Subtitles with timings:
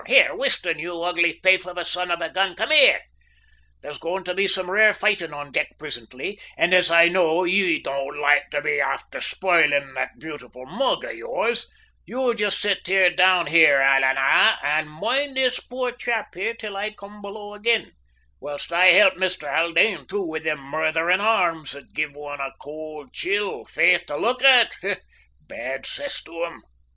[0.07, 3.01] Here, Weston, you ugly thaife of a son of a gun, come here!
[3.83, 7.77] There's going to be some rare foightin' on deck prisintly; an' as I know ye
[7.79, 11.69] don't loike to be afther spoilin' that beautiful mug o' yours,
[12.03, 17.21] you jist sit down there, alannah, an' moind this poor chap here till I come
[17.21, 17.91] below ag'in,
[18.39, 23.13] whilst I help Musther Haldane, too, with thim murtherin' arms that give one a could
[23.13, 24.75] chill, faith, to look at,
[25.47, 26.63] bad cess to 'em."